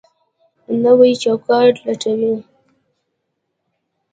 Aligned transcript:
نوی 0.83 1.11
چوکاټ 1.23 1.73
لټوي. 1.85 2.33